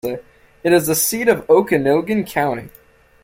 [0.63, 2.69] It is the seat of Okanogan County.